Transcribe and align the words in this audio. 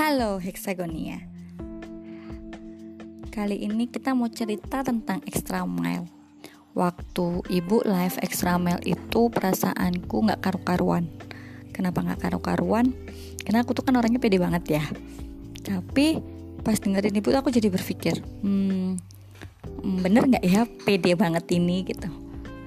Halo 0.00 0.40
Hexagonia. 0.40 1.28
Kali 3.28 3.68
ini 3.68 3.84
kita 3.84 4.16
mau 4.16 4.32
cerita 4.32 4.80
tentang 4.80 5.20
extra 5.28 5.68
mile 5.68 6.08
Waktu 6.72 7.44
ibu 7.52 7.84
live 7.84 8.16
extra 8.24 8.56
mile 8.56 8.80
itu 8.88 9.28
perasaanku 9.28 10.24
gak 10.24 10.40
karu-karuan. 10.40 11.04
Kenapa 11.76 12.00
gak 12.00 12.16
karu-karuan? 12.24 12.96
Karena 13.44 13.60
aku 13.60 13.76
tuh 13.76 13.84
kan 13.84 13.92
orangnya 14.00 14.16
pede 14.16 14.40
banget 14.40 14.80
ya. 14.80 14.84
Tapi 15.68 16.16
pas 16.64 16.80
dengerin 16.80 17.20
ibu 17.20 17.28
aku 17.36 17.52
jadi 17.52 17.68
berpikir 17.68 18.24
Hmm 18.40 18.96
bener 19.84 20.32
gak 20.32 20.44
ya 20.48 20.64
pede 20.64 21.12
banget 21.12 21.44
ini? 21.52 21.84
gitu. 21.84 22.08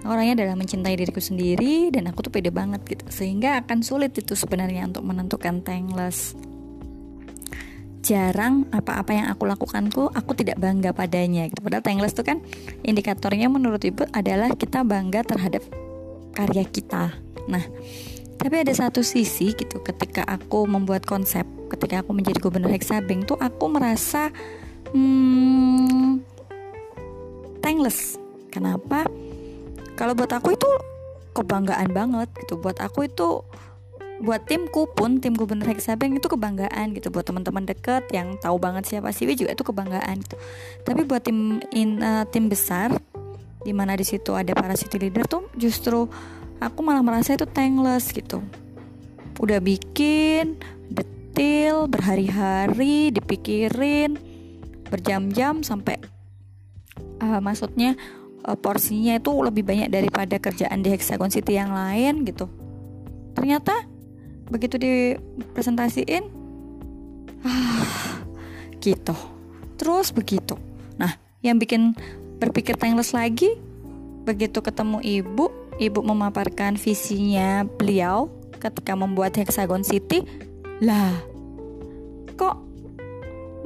Orangnya 0.05 0.37
adalah 0.37 0.53
mencintai 0.53 0.93
diriku 0.93 1.17
sendiri 1.17 1.89
dan 1.89 2.13
aku 2.13 2.29
tuh 2.29 2.33
pede 2.37 2.53
banget 2.53 2.85
gitu. 2.85 3.09
Sehingga 3.09 3.57
akan 3.65 3.81
sulit 3.81 4.13
itu 4.21 4.37
sebenarnya 4.37 4.85
untuk 4.85 5.01
menentukan 5.01 5.65
tangless 5.65 6.37
jarang 8.03 8.67
apa-apa 8.75 9.15
yang 9.15 9.27
aku 9.31 9.47
lakukan 9.47 9.87
tuh 9.87 10.11
aku 10.11 10.35
tidak 10.35 10.59
bangga 10.59 10.91
padanya 10.91 11.47
gitu. 11.47 11.63
Padahal 11.63 11.81
tangless 11.81 12.11
tuh 12.11 12.27
kan 12.27 12.43
indikatornya 12.83 13.47
menurut 13.47 13.79
ibu 13.87 14.03
adalah 14.11 14.51
kita 14.53 14.83
bangga 14.83 15.23
terhadap 15.23 15.63
karya 16.35 16.67
kita. 16.67 17.15
Nah, 17.47 17.63
tapi 18.35 18.55
ada 18.59 18.75
satu 18.75 18.99
sisi 18.99 19.55
gitu 19.55 19.79
ketika 19.79 20.27
aku 20.27 20.67
membuat 20.67 21.07
konsep, 21.07 21.47
ketika 21.71 22.03
aku 22.03 22.11
menjadi 22.11 22.43
gubernur 22.43 22.75
Hexabeng 22.75 23.23
tuh 23.23 23.39
aku 23.39 23.71
merasa 23.71 24.29
hmm, 24.91 26.19
tangless. 27.63 28.19
Kenapa? 28.51 29.07
Kalau 29.95 30.11
buat 30.13 30.29
aku 30.29 30.53
itu 30.53 30.67
kebanggaan 31.33 31.89
banget 31.95 32.29
gitu. 32.43 32.59
Buat 32.59 32.83
aku 32.83 33.07
itu 33.07 33.41
buat 34.23 34.47
timku 34.47 34.87
pun 34.95 35.19
tim 35.19 35.35
gubernur 35.35 35.67
Hexabeng 35.67 36.15
itu 36.15 36.31
kebanggaan 36.31 36.95
gitu 36.95 37.11
buat 37.11 37.27
teman-teman 37.27 37.67
deket 37.67 38.07
yang 38.15 38.39
tahu 38.39 38.55
banget 38.55 38.87
siapa 38.87 39.11
Siwi 39.11 39.35
juga 39.35 39.51
itu 39.51 39.67
kebanggaan 39.67 40.23
gitu. 40.23 40.39
Tapi 40.87 41.03
buat 41.03 41.27
tim 41.27 41.59
in, 41.75 41.99
uh, 41.99 42.23
tim 42.31 42.47
besar 42.47 42.95
di 43.67 43.75
mana 43.75 43.99
di 43.99 44.07
situ 44.07 44.31
ada 44.31 44.55
para 44.55 44.79
city 44.79 44.95
leader 44.95 45.27
tuh 45.27 45.51
justru 45.59 46.07
aku 46.63 46.79
malah 46.79 47.03
merasa 47.03 47.35
itu 47.35 47.43
tangless 47.43 48.15
gitu. 48.15 48.39
Udah 49.43 49.59
bikin 49.59 50.55
detail 50.87 51.91
berhari-hari 51.91 53.11
dipikirin 53.11 54.15
berjam-jam 54.87 55.67
sampai 55.67 55.99
uh, 57.19 57.43
maksudnya 57.43 57.99
uh, 58.47 58.55
porsinya 58.55 59.19
itu 59.19 59.35
lebih 59.35 59.67
banyak 59.67 59.91
daripada 59.91 60.39
kerjaan 60.39 60.79
di 60.79 60.95
Hexagon 60.95 61.27
City 61.27 61.59
yang 61.59 61.75
lain 61.75 62.23
gitu. 62.23 62.47
Ternyata 63.35 63.92
begitu 64.53 64.77
dipresentasiin 64.77 66.29
ah 67.41 68.21
gitu. 68.77 69.17
Terus 69.81 70.13
begitu. 70.13 70.53
Nah 71.01 71.17
yang 71.41 71.57
bikin 71.57 71.97
berpikir 72.37 72.77
timeless 72.77 73.17
lagi 73.17 73.57
begitu 74.23 74.61
ketemu 74.63 75.01
ibu 75.01 75.49
ibu 75.81 75.99
memaparkan 76.05 76.77
visinya 76.77 77.65
beliau 77.65 78.31
ketika 78.61 78.95
membuat 78.95 79.35
Hexagon 79.35 79.83
City 79.83 80.23
lah 80.79 81.11
kok 82.39 82.61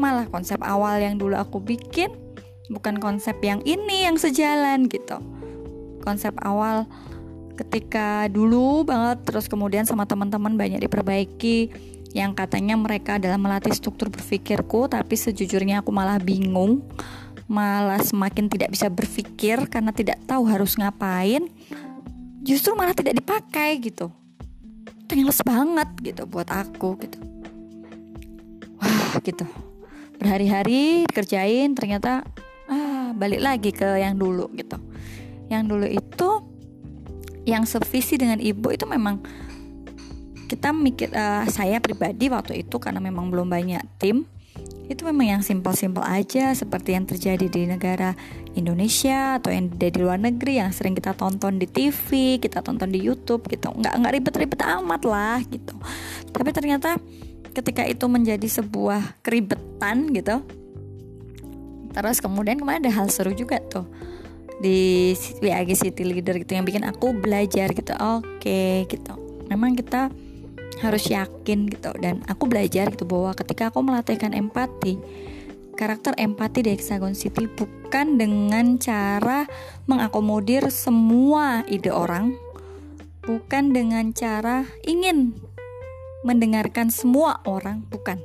malah 0.02 0.26
konsep 0.30 0.58
awal 0.66 0.98
yang 0.98 1.22
dulu 1.22 1.38
aku 1.38 1.62
bikin 1.62 2.10
bukan 2.70 3.00
konsep 3.02 3.38
yang 3.42 3.64
ini 3.64 4.06
yang 4.06 4.16
sejalan 4.20 4.86
gitu. 4.92 5.20
Konsep 6.04 6.36
awal 6.44 6.88
ketika 7.58 8.30
dulu 8.30 8.86
banget 8.86 9.26
terus 9.26 9.50
kemudian 9.50 9.84
sama 9.90 10.06
teman-teman 10.06 10.54
banyak 10.54 10.86
diperbaiki 10.86 11.74
yang 12.14 12.38
katanya 12.38 12.78
mereka 12.78 13.18
adalah 13.18 13.36
melatih 13.42 13.74
struktur 13.74 14.14
berpikirku 14.14 14.88
tapi 14.88 15.18
sejujurnya 15.18 15.82
aku 15.82 15.90
malah 15.90 16.22
bingung 16.22 16.86
malah 17.48 18.00
semakin 18.04 18.52
tidak 18.52 18.76
bisa 18.76 18.92
berpikir 18.92 19.72
karena 19.72 19.96
tidak 19.96 20.20
tahu 20.28 20.46
harus 20.52 20.76
ngapain 20.76 21.48
justru 22.48 22.72
malah 22.80 22.96
tidak 22.96 23.20
dipakai 23.20 23.76
gitu. 23.84 24.08
Tingles 25.08 25.44
banget 25.44 25.88
gitu 26.00 26.24
buat 26.24 26.48
aku 26.48 26.96
gitu. 27.04 27.20
Wah 28.80 29.20
gitu. 29.20 29.44
Berhari-hari 30.16 31.04
kerjain 31.12 31.76
ternyata 31.76 32.24
ah 32.72 33.12
balik 33.12 33.44
lagi 33.44 33.72
ke 33.76 34.00
yang 34.00 34.16
dulu 34.16 34.48
gitu. 34.56 34.80
Yang 35.52 35.64
dulu 35.68 35.86
itu 35.88 36.07
yang 37.48 37.64
sevisi 37.64 38.20
dengan 38.20 38.44
ibu 38.44 38.76
itu 38.76 38.84
memang 38.84 39.24
kita 40.52 40.76
mikir 40.76 41.12
uh, 41.16 41.48
saya 41.48 41.80
pribadi 41.80 42.28
waktu 42.28 42.68
itu 42.68 42.76
karena 42.76 43.00
memang 43.00 43.32
belum 43.32 43.48
banyak 43.48 43.80
tim 44.00 44.28
itu 44.88 45.04
memang 45.04 45.38
yang 45.38 45.42
simpel-simpel 45.44 46.00
aja 46.04 46.56
seperti 46.56 46.96
yang 46.96 47.04
terjadi 47.04 47.48
di 47.52 47.68
negara 47.68 48.16
Indonesia 48.56 49.36
atau 49.36 49.52
yang 49.52 49.68
di 49.68 50.00
luar 50.00 50.16
negeri 50.16 50.64
yang 50.64 50.72
sering 50.72 50.96
kita 50.96 51.12
tonton 51.12 51.60
di 51.60 51.68
TV, 51.68 52.40
kita 52.40 52.64
tonton 52.64 52.88
di 52.88 53.04
YouTube 53.04 53.52
gitu. 53.52 53.68
Nggak 53.68 53.94
nggak 54.00 54.14
ribet-ribet 54.16 54.62
amat 54.80 55.04
lah 55.04 55.44
gitu. 55.44 55.76
Tapi 56.32 56.50
ternyata 56.56 56.96
ketika 57.52 57.84
itu 57.84 58.08
menjadi 58.08 58.48
sebuah 58.48 59.20
keribetan 59.20 60.08
gitu. 60.16 60.40
Terus 61.92 62.18
kemudian 62.24 62.56
kemarin 62.56 62.88
ada 62.88 62.94
hal 63.04 63.12
seru 63.12 63.36
juga 63.36 63.60
tuh 63.60 63.84
di 64.58 65.14
WAG 65.42 65.70
City 65.78 66.04
Leader 66.04 66.42
gitu 66.42 66.58
yang 66.58 66.66
bikin 66.66 66.84
aku 66.86 67.14
belajar 67.14 67.72
gitu. 67.74 67.94
Oke 67.98 68.42
okay, 68.42 68.76
gitu. 68.90 69.14
Memang 69.48 69.78
kita 69.78 70.10
harus 70.82 71.10
yakin 71.10 71.70
gitu 71.74 71.90
dan 71.98 72.22
aku 72.30 72.46
belajar 72.46 72.94
gitu 72.94 73.10
bahwa 73.10 73.34
ketika 73.34 73.74
aku 73.74 73.82
melatihkan 73.82 74.30
empati 74.38 75.02
karakter 75.74 76.14
empati 76.18 76.66
di 76.66 76.70
Hexagon 76.74 77.18
City 77.18 77.50
bukan 77.50 78.18
dengan 78.18 78.78
cara 78.78 79.50
mengakomodir 79.90 80.70
semua 80.70 81.66
ide 81.66 81.90
orang 81.90 82.38
bukan 83.26 83.74
dengan 83.74 84.14
cara 84.14 84.66
ingin 84.86 85.38
mendengarkan 86.26 86.90
semua 86.90 87.44
orang 87.46 87.86
bukan. 87.92 88.18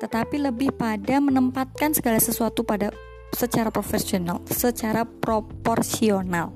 Tetapi 0.00 0.50
lebih 0.50 0.74
pada 0.74 1.22
menempatkan 1.22 1.94
segala 1.94 2.18
sesuatu 2.18 2.66
pada 2.66 2.90
secara 3.32 3.72
profesional, 3.72 4.44
secara 4.48 5.08
proporsional. 5.08 6.52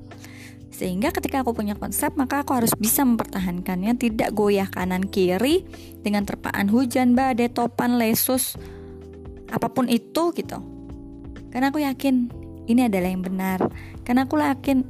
Sehingga 0.77 1.09
ketika 1.09 1.41
aku 1.41 1.57
punya 1.57 1.73
konsep, 1.73 2.13
maka 2.21 2.45
aku 2.45 2.53
harus 2.53 2.77
bisa 2.77 3.01
mempertahankannya, 3.01 3.97
tidak 3.97 4.37
goyah 4.37 4.69
kanan 4.69 5.09
kiri 5.09 5.65
dengan 6.05 6.29
terpaan 6.29 6.69
hujan, 6.69 7.17
badai, 7.17 7.49
topan, 7.49 7.97
lesus, 7.97 8.61
apa 9.49 9.73
pun 9.73 9.89
itu 9.89 10.37
gitu. 10.37 10.61
Karena 11.49 11.73
aku 11.73 11.81
yakin 11.81 12.29
ini 12.69 12.93
adalah 12.93 13.09
yang 13.09 13.25
benar. 13.25 13.65
Karena 14.05 14.29
aku 14.29 14.37
yakin 14.37 14.85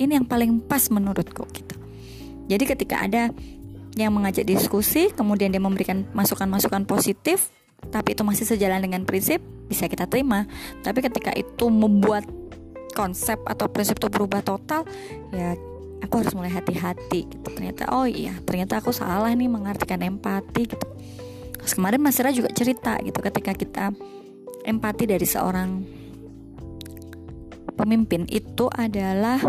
ini 0.00 0.16
yang 0.16 0.24
paling 0.24 0.64
pas 0.64 0.88
menurutku 0.88 1.44
gitu. 1.52 1.76
Jadi 2.48 2.64
ketika 2.64 3.04
ada 3.04 3.28
yang 3.94 4.10
mengajak 4.16 4.48
diskusi, 4.48 5.12
kemudian 5.12 5.52
dia 5.52 5.62
memberikan 5.62 6.08
masukan-masukan 6.16 6.88
positif, 6.88 7.52
tapi 7.90 8.16
itu 8.16 8.22
masih 8.26 8.44
sejalan 8.48 8.82
dengan 8.82 9.06
prinsip, 9.06 9.38
bisa 9.70 9.86
kita 9.86 10.08
terima. 10.10 10.48
Tapi 10.82 11.04
ketika 11.04 11.30
itu 11.36 11.70
membuat 11.70 12.26
konsep 12.94 13.38
atau 13.44 13.66
prinsip 13.66 13.98
itu 13.98 14.06
berubah 14.06 14.40
total 14.46 14.86
ya 15.34 15.58
aku 16.00 16.22
harus 16.22 16.32
mulai 16.36 16.52
hati-hati 16.52 17.26
gitu. 17.26 17.48
Ternyata 17.50 17.90
oh 17.90 18.06
iya 18.06 18.36
ternyata 18.46 18.78
aku 18.78 18.94
salah 18.94 19.32
nih 19.34 19.50
mengartikan 19.50 20.00
empati 20.00 20.62
gitu. 20.70 20.86
Terus 21.58 21.72
kemarin 21.74 22.00
Mas 22.04 22.20
juga 22.20 22.52
cerita 22.52 23.00
gitu 23.00 23.18
ketika 23.24 23.56
kita 23.56 23.84
empati 24.64 25.04
dari 25.08 25.24
seorang 25.24 25.80
pemimpin 27.74 28.28
itu 28.30 28.70
adalah 28.70 29.42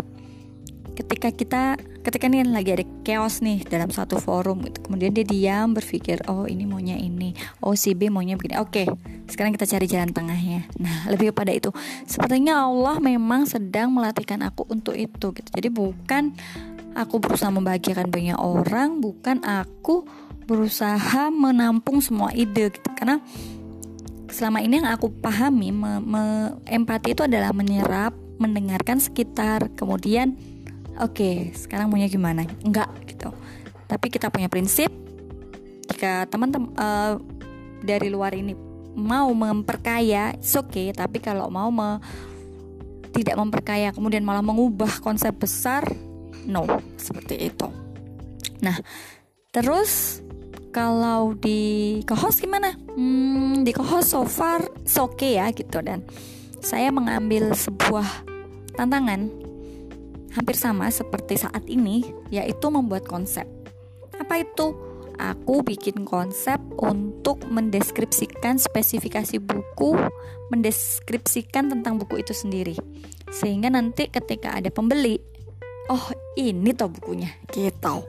ketika 0.96 1.28
kita 1.28 1.62
ketika 2.00 2.26
nih 2.26 2.48
lagi 2.48 2.72
ada 2.72 2.84
chaos 3.04 3.44
nih 3.44 3.60
dalam 3.68 3.92
satu 3.92 4.16
forum 4.16 4.64
gitu 4.64 4.88
kemudian 4.88 5.12
dia 5.12 5.26
diam 5.28 5.76
berpikir 5.76 6.24
oh 6.26 6.48
ini 6.48 6.64
maunya 6.64 6.96
ini. 6.96 7.36
Oh 7.60 7.76
si 7.76 7.92
B 7.92 8.08
maunya 8.08 8.40
begini. 8.40 8.56
Oke 8.56 8.88
sekarang 9.28 9.52
kita 9.52 9.68
cari 9.68 9.86
jalan 9.86 10.10
tengahnya. 10.10 10.64
Nah 10.80 11.04
lebih 11.12 11.36
pada 11.36 11.52
itu. 11.52 11.68
Sepertinya 12.08 12.64
Allah 12.64 12.96
memang 12.98 13.44
sedang 13.44 13.92
melatihkan 13.92 14.40
aku 14.40 14.64
untuk 14.72 14.96
itu 14.96 15.36
gitu. 15.36 15.48
Jadi 15.52 15.68
bukan 15.68 16.32
aku 16.96 17.20
berusaha 17.20 17.52
membahagiakan 17.52 18.08
banyak 18.08 18.38
orang 18.40 19.04
bukan 19.04 19.44
aku 19.44 20.08
berusaha 20.48 21.28
menampung 21.28 22.00
semua 22.00 22.32
ide 22.32 22.72
gitu. 22.72 22.88
Karena 22.96 23.20
selama 24.32 24.64
ini 24.64 24.80
yang 24.80 24.88
aku 24.90 25.12
pahami 25.12 25.70
empati 26.66 27.14
itu 27.14 27.22
adalah 27.26 27.52
menyerap 27.52 28.14
mendengarkan 28.36 29.00
sekitar 29.00 29.72
kemudian 29.74 30.36
oke 31.00 31.52
sekarang 31.56 31.90
maunya 31.92 32.08
gimana? 32.10 32.44
Enggak 32.64 32.90
gitu. 33.08 33.32
Tapi 33.86 34.06
kita 34.10 34.32
punya 34.32 34.50
prinsip 34.50 34.90
jika 35.86 36.26
teman-teman 36.28 36.74
uh, 36.76 37.16
dari 37.80 38.10
luar 38.10 38.34
ini 38.34 38.52
mau 38.96 39.30
memperkaya 39.30 40.34
oke 40.36 40.72
okay. 40.72 40.88
Tapi 40.92 41.22
kalau 41.22 41.48
mau 41.48 41.70
me 41.70 42.00
tidak 43.16 43.40
memperkaya 43.40 43.96
kemudian 43.96 44.26
malah 44.26 44.44
mengubah 44.44 45.00
konsep 45.00 45.32
besar 45.36 45.86
no. 46.44 46.66
Seperti 46.98 47.48
itu. 47.48 47.68
Nah 48.60 48.76
terus 49.54 50.20
kalau 50.74 51.32
di 51.32 52.00
co-host 52.04 52.44
gimana? 52.44 52.76
Hmm, 52.92 53.64
di 53.64 53.72
co-host 53.72 54.12
so 54.12 54.28
far 54.28 54.60
oke 54.60 55.16
okay 55.16 55.40
ya 55.40 55.48
gitu. 55.54 55.80
Dan 55.80 56.04
saya 56.60 56.90
mengambil 56.90 57.54
sebuah 57.54 58.26
tantangan 58.76 59.45
hampir 60.36 60.54
sama 60.54 60.92
seperti 60.92 61.40
saat 61.40 61.64
ini 61.66 62.04
yaitu 62.28 62.68
membuat 62.68 63.08
konsep. 63.08 63.48
Apa 64.20 64.44
itu? 64.44 64.76
Aku 65.16 65.64
bikin 65.64 66.04
konsep 66.04 66.60
untuk 66.76 67.40
mendeskripsikan 67.48 68.60
spesifikasi 68.60 69.40
buku, 69.40 69.96
mendeskripsikan 70.52 71.72
tentang 71.72 71.96
buku 71.96 72.20
itu 72.20 72.36
sendiri. 72.36 72.76
Sehingga 73.32 73.72
nanti 73.72 74.12
ketika 74.12 74.52
ada 74.52 74.68
pembeli, 74.68 75.16
oh 75.88 76.12
ini 76.36 76.76
toh 76.76 76.92
bukunya, 76.92 77.32
gitu. 77.48 78.04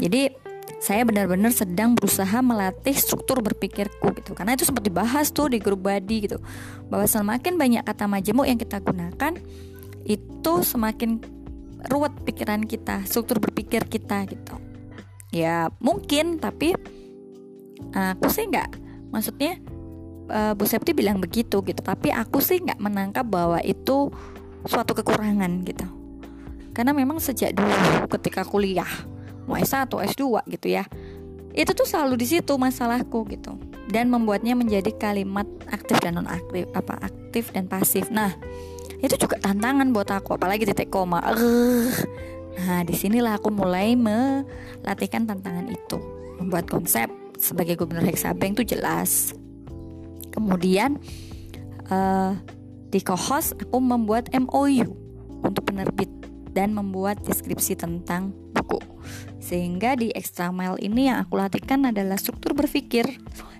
Jadi 0.00 0.48
saya 0.80 1.04
benar-benar 1.04 1.52
sedang 1.52 1.92
berusaha 1.92 2.40
melatih 2.40 2.94
struktur 2.94 3.42
berpikirku 3.42 4.14
gitu 4.14 4.30
karena 4.32 4.54
itu 4.54 4.62
sempat 4.62 4.86
dibahas 4.86 5.34
tuh 5.34 5.50
di 5.50 5.58
grup 5.58 5.82
body 5.82 6.30
gitu 6.30 6.38
bahwa 6.86 7.02
semakin 7.02 7.58
banyak 7.58 7.82
kata 7.82 8.06
majemuk 8.06 8.46
yang 8.46 8.60
kita 8.60 8.78
gunakan 8.78 9.34
itu 10.06 10.52
semakin 10.62 11.18
ruwet 11.86 12.14
pikiran 12.26 12.66
kita 12.66 13.06
struktur 13.06 13.38
berpikir 13.38 13.86
kita 13.86 14.26
gitu. 14.26 14.58
Ya 15.30 15.70
mungkin 15.78 16.42
tapi 16.42 16.74
aku 17.94 18.26
sih 18.32 18.50
nggak 18.50 18.68
maksudnya 19.14 19.62
uh, 20.32 20.52
Bu 20.58 20.66
Septi 20.66 20.92
bilang 20.96 21.22
begitu 21.22 21.62
gitu 21.62 21.80
tapi 21.80 22.10
aku 22.10 22.42
sih 22.42 22.58
nggak 22.58 22.82
menangkap 22.82 23.24
bahwa 23.28 23.62
itu 23.62 24.10
suatu 24.66 24.98
kekurangan 24.98 25.62
gitu. 25.62 25.86
Karena 26.74 26.94
memang 26.94 27.18
sejak 27.22 27.54
dulu 27.54 28.06
ketika 28.18 28.42
kuliah 28.42 28.90
mau 29.46 29.56
S1 29.56 29.88
S2 29.88 30.44
gitu 30.50 30.66
ya 30.68 30.84
itu 31.58 31.74
tuh 31.74 31.88
selalu 31.88 32.20
di 32.20 32.26
situ 32.26 32.54
masalahku 32.54 33.26
gitu. 33.30 33.58
Dan 33.88 34.12
membuatnya 34.12 34.52
menjadi 34.52 34.92
kalimat 35.00 35.48
aktif 35.72 35.96
dan 36.04 36.20
non 36.20 36.28
aktif 36.28 36.68
apa 36.76 37.00
aktif 37.00 37.50
dan 37.56 37.64
pasif. 37.66 38.12
Nah 38.12 38.36
itu 38.98 39.14
juga 39.14 39.38
tantangan 39.38 39.90
buat 39.94 40.10
aku 40.10 40.38
apalagi 40.38 40.66
titik 40.66 40.90
koma 40.90 41.22
uh. 41.22 41.88
nah 42.58 42.82
di 42.82 42.94
sinilah 42.94 43.38
aku 43.38 43.54
mulai 43.54 43.94
melatihkan 43.94 45.26
tantangan 45.26 45.70
itu 45.70 45.98
membuat 46.42 46.66
konsep 46.66 47.06
sebagai 47.38 47.78
gubernur 47.78 48.06
Hexabank 48.06 48.58
itu 48.58 48.74
jelas 48.74 49.34
kemudian 50.34 50.98
uh, 51.90 52.34
di 52.88 53.00
co-host 53.04 53.52
aku 53.60 53.78
membuat 53.78 54.32
MOU 54.32 54.88
untuk 55.44 55.68
penerbit 55.68 56.08
dan 56.56 56.72
membuat 56.72 57.20
deskripsi 57.22 57.76
tentang 57.78 58.32
buku. 58.56 58.80
Sehingga 59.38 59.94
di 59.94 60.10
extra 60.12 60.50
mile 60.50 60.80
ini 60.82 61.08
yang 61.12 61.22
aku 61.22 61.38
latihkan 61.38 61.88
adalah 61.88 62.18
struktur 62.18 62.56
berpikir 62.56 63.06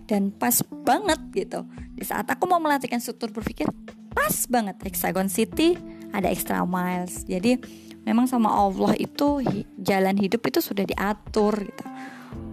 dan 0.08 0.32
pas 0.32 0.58
banget 0.84 1.20
gitu. 1.32 1.62
Di 1.94 2.04
saat 2.04 2.26
aku 2.28 2.48
mau 2.48 2.58
melatihkan 2.58 2.98
struktur 2.98 3.30
berpikir, 3.30 3.68
pas 4.12 4.34
banget 4.48 4.76
Hexagon 4.82 5.28
City 5.28 5.76
ada 6.12 6.28
extra 6.32 6.64
miles. 6.64 7.24
Jadi 7.28 7.60
memang 8.08 8.24
sama 8.28 8.48
Allah 8.48 8.96
itu 8.96 9.44
jalan 9.76 10.16
hidup 10.16 10.44
itu 10.48 10.60
sudah 10.64 10.84
diatur 10.84 11.54
gitu. 11.64 11.84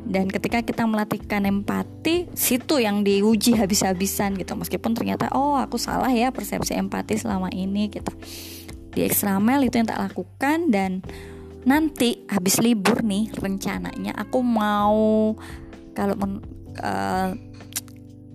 Dan 0.05 0.29
ketika 0.29 0.61
kita 0.61 0.85
melatihkan 0.85 1.49
empati, 1.49 2.29
situ 2.37 2.77
yang 2.77 3.01
diuji 3.01 3.57
habis-habisan 3.57 4.37
gitu. 4.37 4.53
Meskipun 4.53 4.93
ternyata 4.93 5.33
oh 5.33 5.57
aku 5.57 5.81
salah 5.81 6.13
ya 6.13 6.29
persepsi 6.29 6.77
empati 6.77 7.17
selama 7.17 7.49
ini 7.49 7.89
gitu 7.89 8.13
di 8.95 9.03
extra 9.03 9.37
mile 9.43 9.67
itu 9.67 9.75
yang 9.75 9.91
tak 9.91 9.99
lakukan 9.99 10.71
dan 10.71 11.03
nanti 11.67 12.23
habis 12.31 12.63
libur 12.63 13.03
nih 13.03 13.27
rencananya 13.35 14.15
aku 14.15 14.39
mau 14.39 15.35
kalau 15.91 16.15
men, 16.15 16.39
uh, 16.79 17.35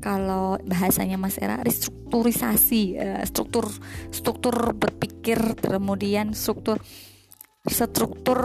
kalau 0.00 0.56
bahasanya 0.64 1.20
Mas 1.20 1.36
Era 1.36 1.60
restrukturisasi 1.60 2.82
uh, 2.96 3.22
struktur 3.28 3.68
struktur 4.10 4.74
berpikir 4.74 5.38
kemudian 5.60 6.32
struktur 6.32 6.80
struktur 7.68 8.40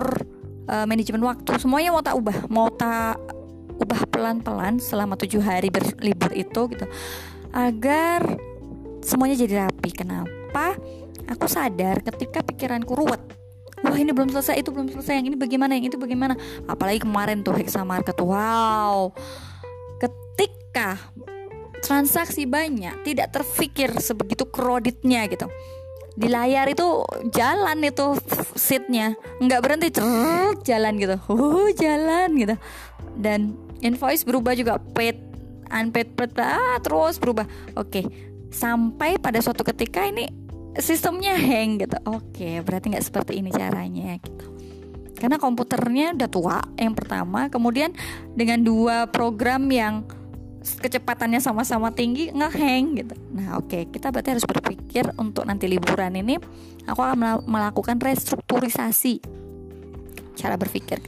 uh, 0.68 0.86
manajemen 0.86 1.24
waktu 1.24 1.56
semuanya 1.57 1.96
mau 1.96 2.04
tak 2.04 2.16
ubah 2.19 2.38
mau 2.52 2.68
tak 2.68 3.18
ubah 3.75 4.07
pelan-pelan 4.07 4.80
selama 4.80 5.19
tujuh 5.19 5.44
hari 5.44 5.68
berlibur 5.72 6.31
itu 6.31 6.62
gitu 6.72 6.86
agar 7.56 8.24
semuanya 9.06 9.38
jadi 9.46 9.69
rapi. 9.69 9.90
Kenapa? 9.94 10.74
Aku 11.30 11.46
sadar 11.46 12.01
ketika 12.01 12.42
pikiranku 12.42 12.98
ruwet. 12.98 13.22
Wah 13.86 13.98
ini 14.01 14.10
belum 14.12 14.34
selesai 14.34 14.66
itu 14.66 14.74
belum 14.74 14.90
selesai 14.90 15.22
yang 15.22 15.30
ini 15.30 15.38
bagaimana 15.38 15.78
yang 15.78 15.86
itu 15.86 15.98
bagaimana? 16.01 16.34
Apalagi 16.66 17.06
kemarin 17.06 17.46
tuh 17.46 17.54
hexa 17.54 17.86
market 17.86 18.18
wow. 18.18 19.13
Ketika 20.01 20.98
transaksi 21.86 22.50
banyak 22.50 23.06
tidak 23.06 23.30
terpikir 23.30 23.94
sebegitu 24.02 24.50
kreditnya 24.50 25.30
gitu. 25.30 25.46
Di 26.18 26.26
layar 26.26 26.66
itu 26.72 27.06
jalan 27.30 27.86
itu 27.86 28.18
seatnya. 28.58 29.14
Nggak 29.38 29.62
berhenti 29.62 29.88
cerut 29.94 30.66
jalan 30.66 30.98
gitu. 30.98 31.16
Uh 31.30 31.70
jalan 31.78 32.34
gitu. 32.34 32.56
Dan 33.14 33.54
invoice 33.86 34.26
berubah 34.26 34.58
juga 34.58 34.82
paid 34.82 35.22
unpaid 35.70 36.18
paid 36.18 36.34
ah, 36.42 36.82
terus 36.82 37.22
berubah. 37.22 37.46
Oke 37.78 38.10
sampai 38.56 39.20
pada 39.20 39.44
suatu 39.44 39.68
ketika 39.68 40.08
ini 40.08 40.32
sistemnya 40.80 41.36
hang 41.36 41.84
gitu. 41.84 42.00
Oke 42.08 42.64
berarti 42.64 42.96
nggak 42.96 43.06
seperti 43.06 43.44
ini 43.44 43.52
caranya 43.52 44.16
gitu. 44.24 44.46
Karena 45.16 45.40
komputernya 45.40 46.16
udah 46.16 46.30
tua 46.32 46.60
yang 46.80 46.96
pertama 46.96 47.52
kemudian 47.52 47.92
dengan 48.32 48.64
dua 48.64 49.08
program 49.12 49.68
yang 49.68 50.08
kecepatannya 50.65 51.38
sama-sama 51.38 51.94
tinggi 51.94 52.33
ngehang 52.33 52.97
gitu 52.97 53.15
nah 53.31 53.62
oke 53.62 53.94
kita 53.94 54.09
berarti 54.09 54.35
harus 54.38 54.47
berpikir 54.50 55.06
untuk 55.21 55.45
nanti 55.45 55.69
liburan 55.69 56.17
ini 56.17 56.41
aku 56.89 57.00
akan 57.00 57.45
melakukan 57.45 58.01
restrukturisasi 58.01 59.21
cara 60.35 60.59
berpikir 60.59 61.00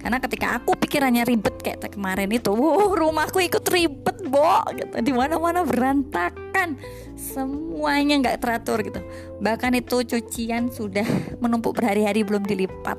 karena 0.00 0.16
ketika 0.16 0.56
aku 0.56 0.72
pikirannya 0.80 1.28
ribet 1.28 1.60
kayak 1.60 1.92
kemarin 1.92 2.32
itu, 2.32 2.48
wow, 2.48 2.96
rumahku 2.96 3.36
ikut 3.44 3.60
ribet, 3.68 4.16
bo, 4.32 4.64
gitu. 4.72 4.96
Di 4.96 5.12
mana-mana 5.12 5.60
berantakan, 5.60 6.80
semuanya 7.20 8.16
nggak 8.16 8.40
teratur 8.40 8.80
gitu. 8.80 9.04
Bahkan 9.44 9.76
itu 9.76 10.00
cucian 10.08 10.72
sudah 10.72 11.04
menumpuk 11.44 11.76
berhari-hari 11.76 12.24
belum 12.24 12.48
dilipat. 12.48 12.96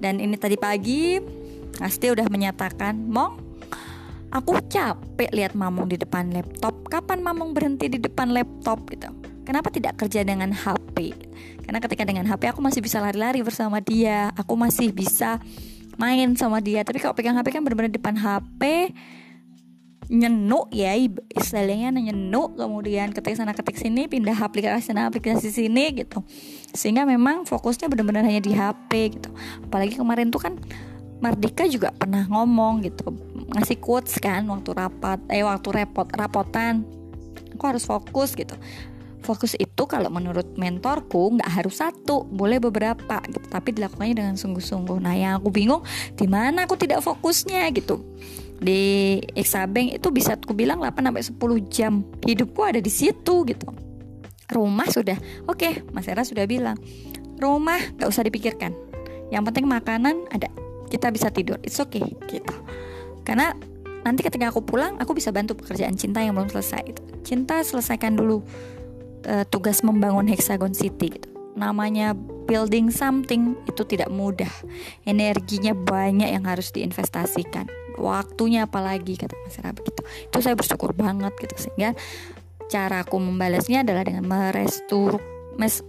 Dan 0.00 0.16
ini 0.16 0.40
tadi 0.40 0.56
pagi, 0.56 1.20
Asti 1.84 2.08
udah 2.08 2.24
menyatakan, 2.32 2.96
Mong, 3.04 3.43
aku 4.34 4.58
capek 4.66 5.30
lihat 5.30 5.54
Mamong 5.54 5.88
di 5.88 5.96
depan 5.96 6.34
laptop. 6.34 6.74
Kapan 6.90 7.22
Mamong 7.22 7.54
berhenti 7.54 7.86
di 7.86 8.02
depan 8.02 8.34
laptop 8.34 8.82
gitu? 8.90 9.08
Kenapa 9.46 9.70
tidak 9.70 9.96
kerja 9.96 10.26
dengan 10.26 10.50
HP? 10.50 11.14
Karena 11.64 11.78
ketika 11.78 12.02
dengan 12.02 12.26
HP 12.26 12.50
aku 12.50 12.60
masih 12.60 12.82
bisa 12.82 12.98
lari-lari 12.98 13.40
bersama 13.40 13.78
dia, 13.78 14.34
aku 14.34 14.58
masih 14.58 14.90
bisa 14.90 15.38
main 15.96 16.34
sama 16.34 16.58
dia 16.58 16.82
tapi 16.82 16.98
kalau 16.98 17.14
pegang 17.14 17.38
HP 17.38 17.54
kan 17.54 17.62
benar-benar 17.62 17.92
depan 17.92 18.14
HP 18.18 18.92
nyenuk 20.04 20.68
ya 20.68 20.92
istilahnya 21.32 21.88
nyenuk 21.88 22.60
kemudian 22.60 23.08
ketik 23.16 23.40
sana 23.40 23.56
ketik 23.56 23.80
sini 23.80 24.04
pindah 24.04 24.36
aplikasi 24.36 24.92
sana 24.92 25.08
aplikasi 25.08 25.48
sini 25.48 26.04
gitu 26.04 26.20
sehingga 26.76 27.08
memang 27.08 27.48
fokusnya 27.48 27.88
benar-benar 27.88 28.20
hanya 28.28 28.44
di 28.44 28.52
HP 28.52 29.16
gitu 29.16 29.32
apalagi 29.64 29.96
kemarin 29.96 30.28
tuh 30.28 30.44
kan 30.44 30.54
Mardika 31.24 31.64
juga 31.64 31.88
pernah 31.96 32.28
ngomong 32.28 32.84
gitu 32.84 33.16
ngasih 33.52 33.76
quotes 33.80 34.16
kan 34.22 34.46
waktu 34.48 34.72
rapat 34.72 35.20
eh 35.28 35.44
waktu 35.44 35.68
repot 35.84 36.08
rapotan. 36.08 36.86
Aku 37.54 37.64
harus 37.70 37.84
fokus 37.86 38.34
gitu. 38.34 38.56
Fokus 39.24 39.56
itu 39.56 39.88
kalau 39.88 40.12
menurut 40.12 40.52
mentorku 40.60 41.40
nggak 41.40 41.48
harus 41.48 41.80
satu 41.80 42.28
boleh 42.28 42.60
beberapa 42.60 43.24
gitu. 43.24 43.46
Tapi 43.48 43.72
dilakukannya 43.72 44.14
dengan 44.16 44.36
sungguh-sungguh. 44.36 45.00
Nah 45.00 45.14
yang 45.16 45.40
aku 45.40 45.48
bingung 45.48 45.80
di 46.12 46.28
mana 46.28 46.68
aku 46.68 46.76
tidak 46.76 47.00
fokusnya 47.00 47.64
gitu. 47.72 48.04
Di 48.60 49.18
Exabank 49.32 49.96
itu 50.00 50.08
bisa 50.12 50.36
aku 50.36 50.52
bilang 50.52 50.80
8 50.80 51.08
sampai 51.08 51.24
10 51.24 51.72
jam. 51.72 51.92
Hidupku 52.20 52.60
ada 52.64 52.80
di 52.80 52.92
situ 52.92 53.48
gitu. 53.48 53.66
Rumah 54.44 54.86
sudah 54.92 55.16
oke 55.48 55.56
okay, 55.56 55.72
Mas 55.96 56.04
Era 56.04 56.20
sudah 56.20 56.44
bilang 56.44 56.76
rumah 57.40 57.80
nggak 57.96 58.08
usah 58.10 58.26
dipikirkan. 58.28 58.76
Yang 59.32 59.42
penting 59.48 59.64
makanan 59.70 60.28
ada. 60.28 60.52
Kita 60.92 61.08
bisa 61.08 61.32
tidur. 61.32 61.58
It's 61.64 61.80
okay 61.80 62.04
gitu 62.28 62.54
karena 63.24 63.56
nanti 64.04 64.20
ketika 64.20 64.52
aku 64.52 64.60
pulang 64.60 65.00
aku 65.00 65.16
bisa 65.16 65.32
bantu 65.32 65.56
pekerjaan 65.56 65.96
cinta 65.96 66.20
yang 66.20 66.36
belum 66.36 66.52
selesai 66.52 66.84
gitu. 66.84 67.00
cinta 67.24 67.64
selesaikan 67.64 68.20
dulu 68.20 68.44
uh, 69.24 69.48
tugas 69.48 69.80
membangun 69.80 70.28
Hexagon 70.28 70.76
City 70.76 71.16
gitu. 71.16 71.32
Namanya 71.56 72.12
building 72.44 72.92
something 72.92 73.56
itu 73.64 73.80
tidak 73.88 74.12
mudah. 74.12 74.52
Energinya 75.08 75.72
banyak 75.72 76.28
yang 76.28 76.44
harus 76.44 76.68
diinvestasikan. 76.74 77.70
Waktunya 77.94 78.66
apalagi 78.66 79.14
kata 79.16 79.38
Mas 79.46 79.56
Ra 79.62 79.70
begitu. 79.70 80.02
Itu 80.28 80.42
saya 80.42 80.58
bersyukur 80.58 80.92
banget 80.92 81.32
gitu 81.38 81.54
sehingga 81.56 81.94
cara 82.68 83.00
aku 83.06 83.22
membalasnya 83.22 83.86
adalah 83.86 84.02
dengan 84.04 84.26
merestur 84.26 85.22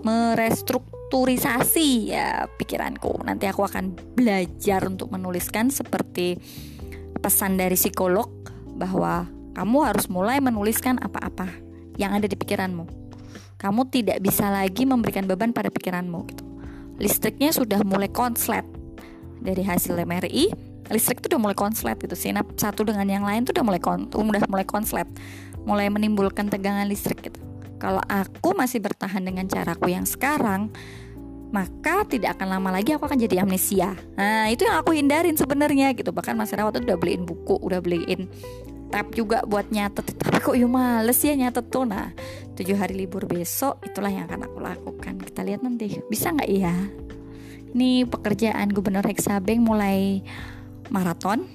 merestrukturisasi 0.05 2.13
ya 2.13 2.45
pikiranku. 2.45 3.25
Nanti 3.25 3.49
aku 3.49 3.65
akan 3.65 3.97
belajar 4.13 4.85
untuk 4.85 5.09
menuliskan 5.09 5.73
seperti 5.73 6.37
pesan 7.25 7.58
dari 7.58 7.74
psikolog 7.74 8.29
bahwa 8.77 9.25
kamu 9.58 9.77
harus 9.82 10.05
mulai 10.05 10.38
menuliskan 10.38 11.01
apa-apa 11.01 11.50
yang 11.98 12.13
ada 12.13 12.29
di 12.29 12.38
pikiranmu. 12.38 12.86
Kamu 13.58 13.89
tidak 13.89 14.22
bisa 14.22 14.53
lagi 14.53 14.86
memberikan 14.86 15.25
beban 15.25 15.50
pada 15.50 15.74
pikiranmu 15.74 16.20
gitu. 16.29 16.46
Listriknya 17.01 17.50
sudah 17.50 17.82
mulai 17.82 18.13
konslet 18.13 18.62
dari 19.41 19.65
hasil 19.65 19.98
MRI. 20.05 20.53
Listrik 20.94 21.25
itu 21.25 21.34
udah 21.34 21.41
mulai 21.50 21.58
konslet 21.58 21.98
gitu. 21.98 22.13
Sinap 22.13 22.46
satu 22.62 22.86
dengan 22.86 23.10
yang 23.10 23.25
lain 23.25 23.41
tuh 23.41 23.58
udah 23.58 23.65
mulai 23.65 23.82
kon 23.82 24.05
udah 24.05 24.46
mulai 24.46 24.67
konslet, 24.70 25.10
mulai 25.65 25.89
menimbulkan 25.89 26.46
tegangan 26.46 26.86
listrik 26.86 27.25
gitu. 27.25 27.41
Kalau 27.82 28.05
aku 28.05 28.53
masih 28.53 28.86
bertahan 28.86 29.25
dengan 29.25 29.50
caraku 29.50 29.89
yang 29.89 30.05
sekarang, 30.05 30.70
maka 31.55 32.03
tidak 32.03 32.35
akan 32.35 32.59
lama 32.59 32.75
lagi 32.75 32.91
aku 32.91 33.07
akan 33.07 33.15
jadi 33.15 33.47
amnesia. 33.47 33.95
Nah, 34.19 34.51
itu 34.51 34.67
yang 34.67 34.83
aku 34.83 34.91
hindarin 34.91 35.39
sebenarnya 35.39 35.95
gitu. 35.95 36.12
Bahkan 36.12 36.35
Mas 36.35 36.51
Rawat 36.51 36.83
udah 36.83 37.00
beliin 37.00 37.24
buku, 37.24 37.55
udah 37.63 37.79
beliin 37.79 38.27
tab 38.91 39.07
juga 39.15 39.39
buat 39.47 39.71
nyatet. 39.71 40.12
Tapi 40.19 40.43
kok 40.43 40.55
yuk 40.59 40.67
males 40.67 41.15
ya 41.24 41.31
nyatet 41.39 41.71
tuh. 41.71 41.88
Nah, 41.88 42.12
tujuh 42.59 42.75
hari 42.75 43.00
libur 43.00 43.24
besok 43.24 43.79
itulah 43.88 44.12
yang 44.12 44.27
akan 44.27 44.51
aku 44.51 44.59
lakukan. 44.59 45.15
Kita 45.24 45.47
lihat 45.47 45.63
nanti 45.63 46.03
bisa 46.12 46.35
nggak 46.35 46.51
ya? 46.51 46.75
Ini 47.71 48.03
pekerjaan 48.07 48.75
Gubernur 48.75 49.07
Hexabeng 49.07 49.63
mulai 49.63 50.19
maraton. 50.91 51.47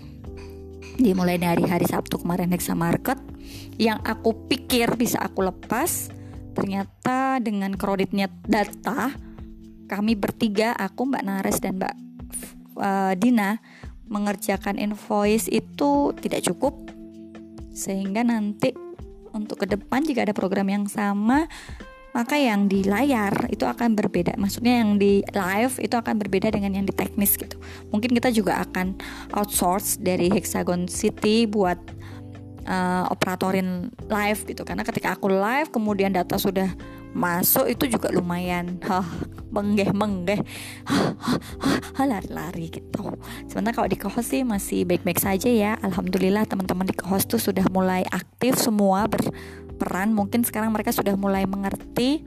Dimulai 1.01 1.41
dari 1.41 1.65
hari 1.65 1.89
Sabtu 1.89 2.21
kemarin 2.21 2.53
Hexa 2.53 2.77
Market 2.77 3.17
yang 3.81 4.05
aku 4.05 4.49
pikir 4.49 5.01
bisa 5.01 5.17
aku 5.17 5.41
lepas 5.41 6.13
ternyata 6.53 7.41
dengan 7.41 7.73
kreditnya 7.73 8.29
data 8.45 9.30
kami 9.91 10.15
bertiga, 10.15 10.71
aku 10.79 11.11
Mbak 11.11 11.25
Nares 11.27 11.59
dan 11.59 11.83
Mbak 11.83 11.95
uh, 12.79 13.13
Dina 13.19 13.59
mengerjakan 14.07 14.79
invoice 14.79 15.51
itu 15.51 16.15
tidak 16.23 16.47
cukup. 16.47 16.95
Sehingga 17.75 18.23
nanti 18.23 18.71
untuk 19.35 19.63
ke 19.63 19.67
depan 19.67 20.07
jika 20.07 20.23
ada 20.23 20.35
program 20.35 20.71
yang 20.71 20.87
sama 20.87 21.51
maka 22.11 22.35
yang 22.35 22.67
di 22.67 22.83
layar 22.83 23.47
itu 23.55 23.63
akan 23.63 23.95
berbeda. 23.95 24.35
Maksudnya 24.35 24.83
yang 24.83 24.99
di 24.99 25.23
live 25.31 25.79
itu 25.79 25.95
akan 25.95 26.19
berbeda 26.19 26.51
dengan 26.51 26.75
yang 26.75 26.87
di 26.87 26.95
teknis 26.95 27.39
gitu. 27.39 27.55
Mungkin 27.95 28.11
kita 28.11 28.35
juga 28.35 28.59
akan 28.67 28.99
outsource 29.39 30.03
dari 30.03 30.27
Hexagon 30.27 30.91
City 30.91 31.47
buat 31.47 31.79
uh, 32.67 33.07
operatorin 33.15 33.95
live 34.11 34.41
gitu. 34.43 34.67
Karena 34.67 34.83
ketika 34.83 35.15
aku 35.15 35.31
live 35.31 35.71
kemudian 35.71 36.11
data 36.11 36.35
sudah 36.35 36.75
masuk 37.11 37.67
itu 37.67 37.91
juga 37.91 38.11
lumayan. 38.15 38.79
Hah 38.87 39.07
menggeh 39.51 39.91
menggeh 39.91 40.41
lari-lari 41.99 42.71
gitu. 42.71 43.19
Sementara 43.51 43.83
kalau 43.83 43.89
di 43.91 43.99
kohos 43.99 44.31
sih 44.31 44.47
masih 44.47 44.87
baik-baik 44.87 45.19
saja 45.19 45.51
ya. 45.51 45.77
Alhamdulillah 45.83 46.47
teman-teman 46.47 46.87
di 46.87 46.95
kohos 46.95 47.27
tuh 47.27 47.43
sudah 47.43 47.67
mulai 47.69 48.07
aktif 48.09 48.57
semua 48.57 49.11
berperan. 49.11 50.15
Mungkin 50.15 50.47
sekarang 50.47 50.71
mereka 50.71 50.95
sudah 50.95 51.19
mulai 51.19 51.45
mengerti 51.45 52.23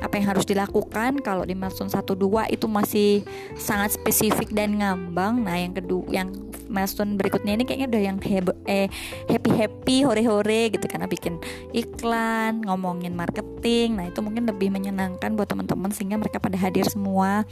apa 0.00 0.14
yang 0.18 0.26
harus 0.34 0.46
dilakukan. 0.48 1.20
Kalau 1.22 1.46
di 1.46 1.54
milestone 1.54 1.90
1 1.90 2.02
2 2.14 2.54
itu 2.54 2.66
masih 2.66 3.10
sangat 3.58 3.94
spesifik 3.98 4.50
dan 4.50 4.80
ngambang. 4.80 5.42
Nah, 5.44 5.56
yang 5.58 5.74
kedua 5.74 6.04
yang 6.10 6.28
milestone 6.68 7.16
berikutnya 7.20 7.56
ini 7.56 7.64
kayaknya 7.68 7.88
udah 7.92 8.02
yang 8.02 8.16
heb, 8.20 8.46
eh, 8.66 8.88
happy 9.28 9.50
happy 9.52 9.96
hore 10.04 10.22
hore 10.24 10.62
gitu 10.72 10.86
karena 10.88 11.06
bikin 11.06 11.38
iklan 11.70 12.64
ngomongin 12.64 13.12
marketing. 13.14 13.96
Nah 14.00 14.08
itu 14.08 14.20
mungkin 14.24 14.48
lebih 14.48 14.72
menyenangkan 14.72 15.36
buat 15.36 15.48
teman-teman 15.48 15.92
sehingga 15.92 16.18
mereka 16.18 16.40
pada 16.40 16.56
hadir 16.58 16.88
semua. 16.88 17.44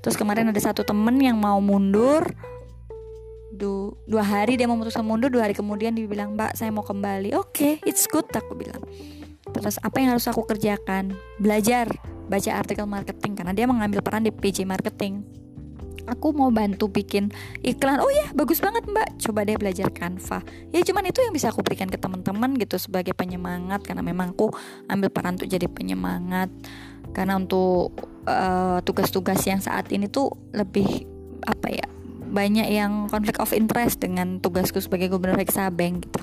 Terus 0.00 0.16
kemarin 0.16 0.50
ada 0.50 0.60
satu 0.60 0.86
temen 0.86 1.18
yang 1.20 1.36
mau 1.36 1.58
mundur. 1.58 2.24
Du 3.50 3.92
dua 4.08 4.24
hari 4.24 4.56
dia 4.56 4.64
memutuskan 4.64 5.04
mundur 5.04 5.28
dua 5.28 5.44
hari 5.44 5.52
kemudian 5.52 5.92
dia 5.92 6.08
bilang 6.08 6.32
mbak 6.38 6.56
saya 6.56 6.72
mau 6.72 6.86
kembali. 6.86 7.36
Oke 7.36 7.76
okay, 7.76 7.84
it's 7.84 8.08
good 8.08 8.24
aku 8.32 8.56
bilang 8.56 8.80
terus 9.48 9.80
apa 9.80 9.96
yang 10.00 10.16
harus 10.16 10.28
aku 10.28 10.44
kerjakan? 10.44 11.16
Belajar 11.40 11.88
baca 12.30 12.50
artikel 12.54 12.86
marketing 12.86 13.32
karena 13.34 13.52
dia 13.56 13.66
mengambil 13.66 14.00
peran 14.04 14.22
di 14.22 14.30
PJ 14.30 14.62
marketing. 14.62 15.26
Aku 16.08 16.32
mau 16.34 16.48
bantu 16.50 16.90
bikin 16.90 17.30
iklan. 17.62 18.00
Oh 18.02 18.10
ya 18.10 18.30
bagus 18.32 18.58
banget 18.58 18.86
mbak. 18.86 19.20
Coba 19.20 19.46
deh 19.46 19.58
belajar 19.58 19.90
Canva. 19.94 20.42
Ya 20.74 20.80
cuman 20.82 21.06
itu 21.06 21.22
yang 21.22 21.34
bisa 21.34 21.52
aku 21.52 21.62
berikan 21.62 21.86
ke 21.86 21.98
teman-teman 22.00 22.56
gitu 22.56 22.80
sebagai 22.80 23.14
penyemangat 23.14 23.84
karena 23.84 24.02
memang 24.02 24.34
aku 24.34 24.50
ambil 24.90 25.10
peran 25.12 25.38
untuk 25.38 25.50
jadi 25.50 25.66
penyemangat. 25.70 26.50
Karena 27.10 27.38
untuk 27.38 27.94
uh, 28.26 28.78
tugas-tugas 28.82 29.42
yang 29.46 29.58
saat 29.62 29.90
ini 29.90 30.06
tuh 30.06 30.30
lebih 30.54 30.86
apa 31.46 31.68
ya 31.68 31.86
banyak 32.30 32.70
yang 32.70 33.10
konflik 33.10 33.42
of 33.42 33.50
interest 33.50 33.98
dengan 33.98 34.38
tugasku 34.38 34.78
sebagai 34.78 35.10
gubernur 35.10 35.38
Hexabeng 35.42 36.06
gitu. 36.06 36.22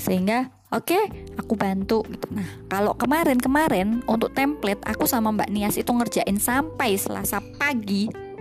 Sehingga 0.00 0.48
oke 0.72 0.88
okay, 0.88 1.04
aku 1.36 1.54
bantu 1.54 2.02
gitu 2.08 2.26
nah 2.32 2.48
kalau 2.66 2.96
kemarin 2.96 3.38
kemarin 3.38 4.00
untuk 4.08 4.32
template 4.32 4.80
aku 4.88 5.04
sama 5.04 5.30
Mbak 5.30 5.50
Nias 5.52 5.76
itu 5.76 5.92
ngerjain 5.92 6.40
sampai 6.40 6.96
Selasa 6.96 7.44
pagi 7.60 8.32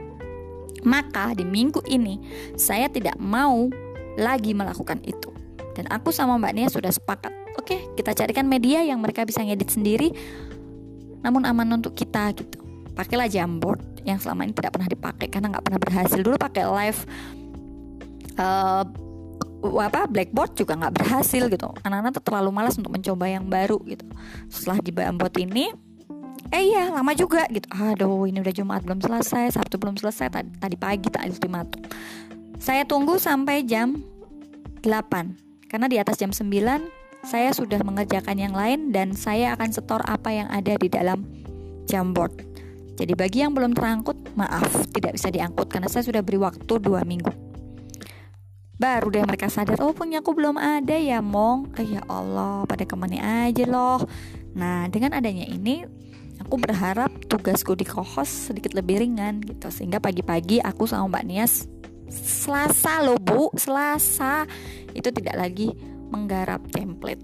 maka 0.81 1.33
di 1.37 1.45
minggu 1.45 1.81
ini 1.85 2.17
saya 2.57 2.89
tidak 2.89 3.17
mau 3.21 3.69
lagi 4.17 4.51
melakukan 4.51 4.99
itu. 5.05 5.29
Dan 5.71 5.87
aku 5.87 6.11
sama 6.11 6.35
Mbak 6.35 6.53
Nia 6.53 6.67
sudah 6.67 6.91
sepakat. 6.91 7.31
Oke, 7.55 7.77
okay, 7.77 7.79
kita 7.95 8.11
carikan 8.15 8.47
media 8.47 8.83
yang 8.83 8.99
mereka 8.99 9.23
bisa 9.23 9.43
ngedit 9.43 9.71
sendiri 9.71 10.11
namun 11.21 11.45
aman 11.45 11.69
untuk 11.77 11.93
kita 11.93 12.33
gitu. 12.33 12.57
Pakailah 12.97 13.29
Jamboard 13.29 14.03
yang 14.03 14.17
selama 14.17 14.49
ini 14.49 14.57
tidak 14.57 14.73
pernah 14.73 14.89
dipakai 14.89 15.27
karena 15.29 15.47
nggak 15.53 15.63
pernah 15.63 15.79
berhasil. 15.79 16.19
Dulu 16.19 16.35
pakai 16.41 16.63
live 16.65 16.99
uh, 18.41 18.83
apa 19.61 20.09
blackboard 20.09 20.57
juga 20.57 20.73
nggak 20.77 20.93
berhasil 20.97 21.43
gitu. 21.45 21.69
Anak-anak 21.85 22.21
terlalu 22.25 22.49
malas 22.49 22.75
untuk 22.77 22.93
mencoba 22.93 23.25
yang 23.29 23.45
baru 23.45 23.77
gitu. 23.85 24.05
Setelah 24.49 24.81
di 24.81 24.91
Jamboard 24.93 25.35
ini 25.37 25.69
eh 26.51 26.63
iya 26.67 26.89
lama 26.89 27.13
juga 27.13 27.45
gitu. 27.47 27.69
Aduh 27.69 28.25
ini 28.25 28.41
udah 28.41 28.53
Jumat 28.53 28.81
belum 28.81 28.99
selesai. 28.99 29.55
Sabtu 29.55 29.77
belum 29.77 29.95
selesai 29.95 30.27
tadi, 30.33 30.49
tadi 30.57 30.75
pagi 30.75 31.07
tak 31.07 31.29
ultimatum 31.29 31.85
saya 32.61 32.85
tunggu 32.85 33.17
sampai 33.17 33.65
jam 33.65 34.05
8 34.85 35.65
karena 35.65 35.89
di 35.89 35.97
atas 35.97 36.21
jam 36.21 36.29
9 36.29 36.45
saya 37.25 37.49
sudah 37.57 37.81
mengerjakan 37.81 38.37
yang 38.37 38.53
lain 38.53 38.93
dan 38.93 39.17
saya 39.17 39.57
akan 39.57 39.73
setor 39.73 40.05
apa 40.05 40.29
yang 40.29 40.45
ada 40.53 40.77
di 40.77 40.85
dalam 40.85 41.25
Jamboard 41.89 42.45
jadi 43.01 43.17
bagi 43.17 43.41
yang 43.41 43.57
belum 43.57 43.73
terangkut 43.73 44.37
maaf 44.37 44.69
tidak 44.93 45.17
bisa 45.17 45.33
diangkut 45.33 45.73
karena 45.73 45.89
saya 45.89 46.05
sudah 46.05 46.21
beri 46.21 46.37
waktu 46.37 46.73
dua 46.77 47.01
minggu 47.01 47.33
baru 48.81 49.13
deh 49.13 49.21
mereka 49.21 49.45
sadar 49.45 49.77
oh 49.85 49.93
punya 49.93 50.25
aku 50.25 50.33
belum 50.33 50.57
ada 50.57 50.97
ya 50.97 51.21
mong. 51.21 51.77
Eh, 51.77 51.95
ya 51.97 52.01
Allah 52.09 52.65
pada 52.65 52.81
ke 52.81 52.97
mana 52.97 53.45
aja 53.45 53.69
loh. 53.69 54.01
Nah 54.57 54.89
dengan 54.89 55.13
adanya 55.13 55.45
ini 55.45 55.85
aku 56.41 56.57
berharap 56.57 57.13
tugasku 57.29 57.77
di 57.77 57.85
kohos 57.85 58.49
sedikit 58.49 58.73
lebih 58.73 59.05
ringan 59.05 59.45
gitu 59.45 59.69
sehingga 59.69 60.01
pagi-pagi 60.01 60.57
aku 60.65 60.89
sama 60.89 61.21
Mbak 61.21 61.25
Nias 61.29 61.69
Selasa 62.09 63.05
loh 63.05 63.21
Bu 63.21 63.53
Selasa. 63.53 64.49
Itu 64.97 65.13
tidak 65.13 65.37
lagi 65.37 65.69
menggarap 66.09 66.65
template 66.73 67.21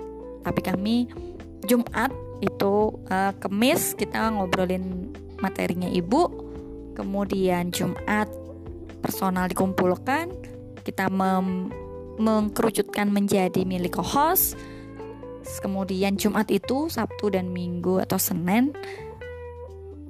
tapi 0.48 0.64
kami 0.64 0.96
Jumat 1.68 2.08
itu 2.40 2.96
uh, 3.12 3.36
Kemis 3.36 3.92
kita 4.00 4.32
ngobrolin 4.32 5.12
materinya 5.44 5.92
Ibu 5.92 6.24
kemudian 6.96 7.76
Jumat 7.76 8.32
personal 9.04 9.52
dikumpulkan 9.52 10.32
kita 10.88 11.12
mem 11.12 11.68
mengkerucutkan 12.18 13.12
menjadi 13.12 13.62
milik 13.68 14.00
kohos 14.00 14.58
kemudian 15.62 16.18
Jumat 16.18 16.50
itu 16.50 16.90
Sabtu 16.90 17.30
dan 17.30 17.54
Minggu 17.54 18.02
atau 18.02 18.18
Senin 18.18 18.74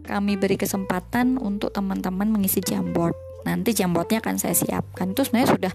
kami 0.08 0.40
beri 0.40 0.56
kesempatan 0.56 1.36
untuk 1.36 1.76
teman-teman 1.76 2.32
mengisi 2.32 2.64
jamboard. 2.64 3.14
Nanti 3.44 3.76
jamboardnya 3.76 4.24
akan 4.24 4.40
saya 4.40 4.56
siapkan. 4.56 5.12
Itu 5.12 5.28
sebenarnya 5.28 5.52
sudah 5.52 5.74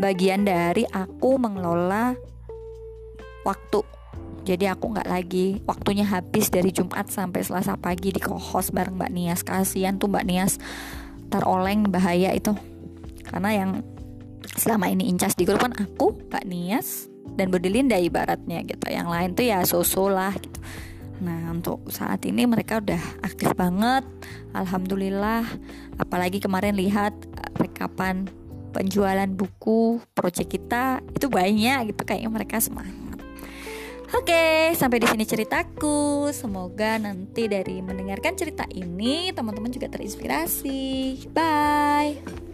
bagian 0.00 0.48
dari 0.48 0.88
aku 0.88 1.36
mengelola 1.36 2.16
waktu. 3.44 3.84
Jadi 4.44 4.64
aku 4.68 4.92
nggak 4.92 5.08
lagi 5.08 5.60
waktunya 5.64 6.04
habis 6.04 6.52
dari 6.52 6.72
Jumat 6.72 7.08
sampai 7.08 7.44
Selasa 7.44 7.76
pagi 7.76 8.12
di 8.12 8.20
kohos 8.20 8.72
bareng 8.72 8.96
Mbak 8.96 9.12
Nias. 9.12 9.40
Kasihan 9.44 10.00
tuh 10.00 10.08
Mbak 10.08 10.24
Nias 10.24 10.56
teroleng 11.28 11.88
bahaya 11.88 12.32
itu. 12.32 12.56
Karena 13.24 13.52
yang 13.52 13.70
selama 14.56 14.92
ini 14.92 15.08
incas 15.08 15.34
di 15.34 15.48
grup 15.48 15.64
kan 15.64 15.72
aku, 15.76 16.16
Mbak 16.28 16.44
Nias, 16.44 17.08
dan 17.34 17.48
Budilinda 17.48 17.96
ibaratnya 17.96 18.60
gitu. 18.64 18.86
Yang 18.90 19.08
lain 19.08 19.30
tuh 19.34 19.44
ya 19.44 19.58
sosok 19.64 20.08
lah 20.12 20.32
gitu 20.36 20.60
Nah, 21.22 21.54
untuk 21.54 21.86
saat 21.94 22.26
ini 22.26 22.42
mereka 22.48 22.82
udah 22.82 22.98
aktif 23.22 23.54
banget. 23.54 24.02
Alhamdulillah. 24.50 25.46
Apalagi 26.00 26.42
kemarin 26.42 26.74
lihat 26.74 27.14
eh, 27.14 27.50
rekapan 27.60 28.26
penjualan 28.74 29.30
buku 29.30 30.02
proyek 30.18 30.58
kita 30.58 30.98
itu 31.14 31.30
banyak 31.30 31.94
gitu 31.94 32.02
kayaknya 32.02 32.30
mereka 32.32 32.58
semangat. 32.58 33.22
Oke, 34.14 34.74
sampai 34.78 35.02
di 35.02 35.06
sini 35.10 35.24
ceritaku. 35.26 36.30
Semoga 36.30 36.98
nanti 37.02 37.50
dari 37.50 37.82
mendengarkan 37.82 38.34
cerita 38.38 38.66
ini 38.70 39.30
teman-teman 39.34 39.70
juga 39.70 39.90
terinspirasi. 39.90 40.82
Bye. 41.30 42.53